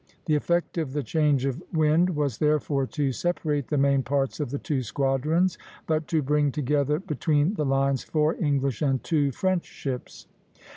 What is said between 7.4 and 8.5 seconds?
the lines four